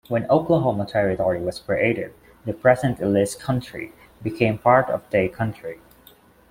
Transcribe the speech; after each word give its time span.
When 0.07 0.27
Oklahoma 0.31 0.87
Territory 0.87 1.39
was 1.41 1.59
created, 1.59 2.11
the 2.43 2.53
present 2.53 2.99
Ellis 3.03 3.35
County 3.35 3.91
became 4.23 4.57
part 4.57 4.89
of 4.89 5.07
Day 5.11 5.27
County. 5.29 5.75